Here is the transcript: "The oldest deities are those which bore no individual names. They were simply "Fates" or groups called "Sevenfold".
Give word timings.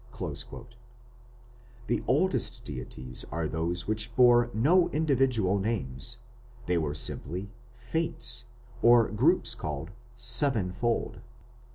"The 1.87 2.03
oldest 2.07 2.65
deities 2.65 3.23
are 3.31 3.47
those 3.47 3.85
which 3.87 4.15
bore 4.15 4.49
no 4.51 4.89
individual 4.89 5.59
names. 5.59 6.17
They 6.65 6.79
were 6.79 6.95
simply 6.95 7.51
"Fates" 7.75 8.45
or 8.81 9.09
groups 9.09 9.53
called 9.53 9.91
"Sevenfold". 10.15 11.21